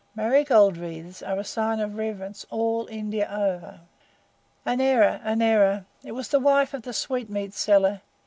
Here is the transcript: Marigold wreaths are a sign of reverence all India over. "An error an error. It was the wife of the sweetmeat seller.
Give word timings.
Marigold 0.15 0.77
wreaths 0.77 1.21
are 1.21 1.37
a 1.37 1.43
sign 1.43 1.79
of 1.79 1.95
reverence 1.95 2.43
all 2.49 2.87
India 2.89 3.29
over. 3.31 3.81
"An 4.65 4.81
error 4.81 5.21
an 5.23 5.43
error. 5.43 5.85
It 6.03 6.13
was 6.13 6.29
the 6.29 6.39
wife 6.39 6.73
of 6.73 6.81
the 6.81 6.91
sweetmeat 6.91 7.53
seller. 7.53 8.01